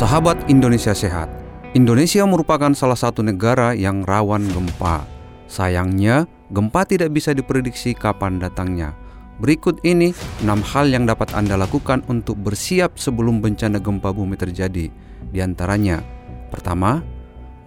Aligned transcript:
Sahabat 0.00 0.48
Indonesia 0.48 0.96
Sehat, 0.96 1.28
Indonesia 1.76 2.24
merupakan 2.24 2.72
salah 2.72 2.96
satu 2.96 3.20
negara 3.20 3.76
yang 3.76 4.00
rawan 4.00 4.48
gempa. 4.48 5.04
Sayangnya, 5.44 6.24
gempa 6.48 6.88
tidak 6.88 7.12
bisa 7.12 7.36
diprediksi 7.36 7.92
kapan 7.92 8.40
datangnya. 8.40 8.96
Berikut 9.44 9.76
ini 9.84 10.16
6 10.40 10.48
hal 10.72 10.88
yang 10.88 11.04
dapat 11.04 11.36
Anda 11.36 11.60
lakukan 11.60 12.00
untuk 12.08 12.40
bersiap 12.40 12.96
sebelum 12.96 13.44
bencana 13.44 13.76
gempa 13.76 14.08
bumi 14.08 14.40
terjadi. 14.40 14.88
Di 15.36 15.38
antaranya, 15.44 16.00
pertama, 16.48 17.04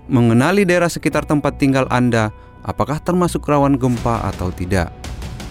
mengenali 0.10 0.66
daerah 0.66 0.90
sekitar 0.90 1.30
tempat 1.30 1.62
tinggal 1.62 1.86
Anda, 1.94 2.34
apakah 2.66 2.98
termasuk 2.98 3.46
rawan 3.46 3.78
gempa 3.78 4.26
atau 4.34 4.50
tidak. 4.50 4.90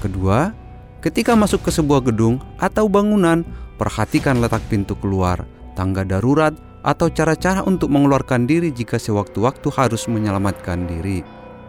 Kedua, 0.02 0.50
ketika 0.98 1.38
masuk 1.38 1.62
ke 1.62 1.70
sebuah 1.70 2.02
gedung 2.10 2.42
atau 2.58 2.90
bangunan, 2.90 3.46
perhatikan 3.78 4.42
letak 4.42 4.66
pintu 4.66 4.98
keluar, 4.98 5.46
tangga 5.78 6.02
darurat, 6.02 6.71
atau 6.82 7.06
cara-cara 7.08 7.62
untuk 7.62 7.90
mengeluarkan 7.94 8.46
diri 8.46 8.74
jika 8.74 8.98
sewaktu-waktu 8.98 9.70
harus 9.74 10.06
menyelamatkan 10.10 10.86
diri. 10.86 11.22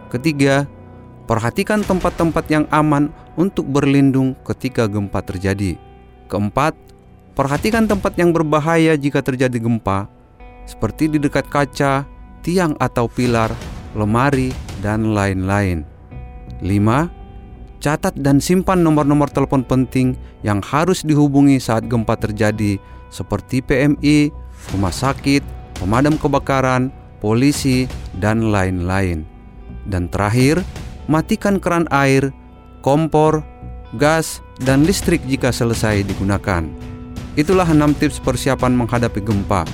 Ketiga, 0.09 0.65
perhatikan 1.29 1.85
tempat-tempat 1.85 2.45
yang 2.49 2.65
aman 2.73 3.13
untuk 3.37 3.65
berlindung 3.69 4.37
ketika 4.45 4.89
gempa 4.89 5.21
terjadi. 5.21 5.77
Keempat, 6.29 6.73
perhatikan 7.37 7.85
tempat 7.85 8.17
yang 8.17 8.33
berbahaya 8.33 8.97
jika 8.97 9.21
terjadi 9.21 9.57
gempa, 9.57 10.09
seperti 10.65 11.09
di 11.09 11.17
dekat 11.21 11.45
kaca, 11.49 12.05
tiang 12.41 12.73
atau 12.81 13.05
pilar, 13.05 13.53
lemari, 13.93 14.49
dan 14.81 15.13
lain-lain. 15.13 15.85
Lima, 16.59 17.07
catat 17.79 18.15
dan 18.17 18.41
simpan 18.41 18.81
nomor-nomor 18.81 19.29
telepon 19.29 19.61
penting 19.61 20.17
yang 20.41 20.59
harus 20.59 21.05
dihubungi 21.05 21.59
saat 21.61 21.85
gempa 21.87 22.19
terjadi, 22.19 22.77
seperti 23.13 23.61
PMI, 23.63 24.42
rumah 24.71 24.93
sakit, 24.93 25.43
pemadam 25.81 26.15
kebakaran, 26.15 26.93
polisi, 27.19 27.89
dan 28.19 28.53
lain-lain. 28.53 29.27
Dan 29.83 30.07
terakhir, 30.07 30.63
matikan 31.11 31.59
keran 31.59 31.89
air, 31.91 32.31
kompor, 32.79 33.43
gas, 33.99 34.39
dan 34.63 34.87
listrik 34.87 35.19
jika 35.27 35.51
selesai 35.51 36.07
digunakan. 36.07 36.63
Itulah 37.33 37.65
6 37.65 37.97
tips 37.97 38.21
persiapan 38.21 38.77
menghadapi 38.77 39.19
gempa. 39.19 39.65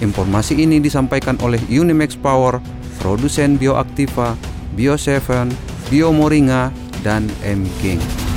Informasi 0.00 0.56
ini 0.56 0.80
disampaikan 0.80 1.36
oleh 1.44 1.60
Unimax 1.68 2.16
Power, 2.16 2.62
produsen 3.02 3.60
Bioaktiva, 3.60 4.38
Bio7, 4.78 5.50
Bio 5.90 6.14
Moringa, 6.14 6.72
dan 7.02 7.28
M 7.44 7.66
King. 7.82 8.29